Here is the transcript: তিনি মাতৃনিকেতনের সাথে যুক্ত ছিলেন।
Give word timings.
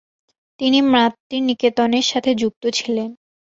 তিনি 0.59 0.79
মাতৃনিকেতনের 0.93 2.05
সাথে 2.11 2.31
যুক্ত 2.35 2.63
ছিলেন। 2.77 3.09